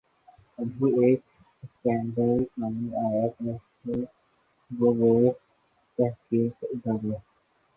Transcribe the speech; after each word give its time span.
ابھی 0.59 0.87
ایک 1.01 1.19
سکینڈل 1.63 2.31
سامنے 2.45 2.89
آیا 3.03 3.27
کہ 3.29 3.51
کیسے 3.75 4.01
زرعی 4.71 5.29
تحقیقی 5.99 6.65
ادارے 6.73 7.09